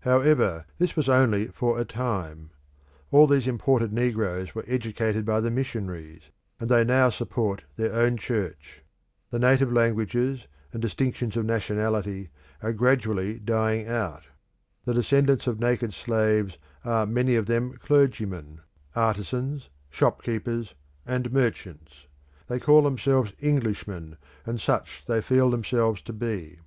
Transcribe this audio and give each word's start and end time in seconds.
However, 0.00 0.64
this 0.78 0.96
was 0.96 1.10
only 1.10 1.48
for 1.48 1.78
a 1.78 1.84
time. 1.84 2.48
All 3.10 3.26
these 3.26 3.46
imported 3.46 3.92
negroes 3.92 4.54
were 4.54 4.64
educated 4.66 5.26
by 5.26 5.40
the 5.42 5.50
missionaries, 5.50 6.22
and 6.58 6.70
they 6.70 6.84
now 6.84 7.10
support 7.10 7.64
their 7.76 7.92
own 7.92 8.16
church; 8.16 8.80
the 9.28 9.38
native 9.38 9.70
languages 9.70 10.46
and 10.72 10.80
distinctions 10.80 11.36
of 11.36 11.44
nationality 11.44 12.30
are 12.62 12.72
gradually 12.72 13.38
dying 13.38 13.86
out; 13.86 14.22
the 14.86 14.94
descendants 14.94 15.46
of 15.46 15.60
naked 15.60 15.92
slaves 15.92 16.56
are 16.82 17.04
many 17.04 17.34
of 17.36 17.44
them 17.44 17.76
clergymen, 17.76 18.62
artisans, 18.96 19.68
shopkeepers, 19.90 20.72
and 21.04 21.30
merchants; 21.30 22.06
they 22.46 22.58
call 22.58 22.80
themselves 22.80 23.34
Englishmen, 23.42 24.16
and 24.46 24.62
such 24.62 25.04
they 25.04 25.20
feel 25.20 25.50
themselves 25.50 26.00
to 26.00 26.14
be. 26.14 26.58